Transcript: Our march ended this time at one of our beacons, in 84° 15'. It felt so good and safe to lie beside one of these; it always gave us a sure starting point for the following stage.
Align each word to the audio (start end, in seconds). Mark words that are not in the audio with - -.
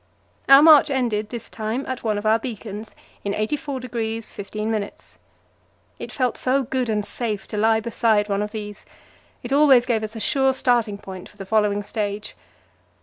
Our 0.49 0.63
march 0.63 0.89
ended 0.89 1.29
this 1.29 1.47
time 1.47 1.85
at 1.85 2.03
one 2.03 2.17
of 2.17 2.25
our 2.25 2.39
beacons, 2.39 2.95
in 3.23 3.33
84° 3.33 4.17
15'. 4.33 4.91
It 5.99 6.11
felt 6.11 6.37
so 6.37 6.63
good 6.63 6.89
and 6.89 7.05
safe 7.05 7.45
to 7.49 7.57
lie 7.57 7.79
beside 7.81 8.27
one 8.27 8.41
of 8.41 8.51
these; 8.51 8.83
it 9.43 9.53
always 9.53 9.85
gave 9.85 10.01
us 10.01 10.15
a 10.15 10.19
sure 10.19 10.53
starting 10.55 10.97
point 10.97 11.29
for 11.29 11.37
the 11.37 11.45
following 11.45 11.83
stage. 11.83 12.35